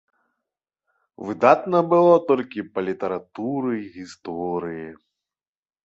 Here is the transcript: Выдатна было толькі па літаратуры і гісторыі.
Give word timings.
Выдатна 1.27 1.79
было 1.93 2.15
толькі 2.31 2.67
па 2.73 2.79
літаратуры 2.91 3.71
і 3.85 3.89
гісторыі. 4.03 4.87